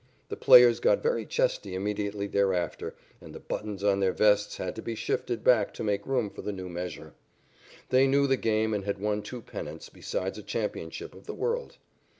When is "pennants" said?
9.43-9.89